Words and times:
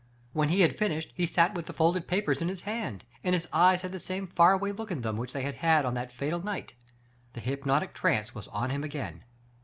When 0.33 0.49
he 0.49 0.61
had 0.61 0.79
finished 0.79 1.11
he 1.13 1.27
sat 1.27 1.53
with 1.53 1.67
the 1.67 1.73
folded 1.73 2.07
paper 2.07 2.31
in 2.31 2.47
his 2.47 2.61
hand, 2.61 3.05
and 3.23 3.35
his 3.35 3.47
eyes 3.53 3.83
had 3.83 3.91
the 3.91 3.99
same 3.99 4.25
far 4.25 4.53
away 4.53 4.71
look 4.71 4.89
in 4.89 5.01
them 5.01 5.15
which 5.15 5.31
they 5.31 5.43
had 5.43 5.53
had 5.57 5.85
on 5.85 5.93
that 5.93 6.11
fatal 6.11 6.43
night. 6.43 6.73
The 7.33 7.39
hypnotic 7.39 7.93
trance 7.93 8.33
was 8.33 8.47
on 8.47 8.71
him 8.71 8.83
again. 8.83 9.25